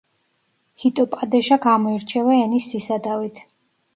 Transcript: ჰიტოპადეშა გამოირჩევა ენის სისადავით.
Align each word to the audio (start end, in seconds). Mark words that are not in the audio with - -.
ჰიტოპადეშა 0.83 1.59
გამოირჩევა 1.67 2.37
ენის 2.45 2.69
სისადავით. 2.73 3.45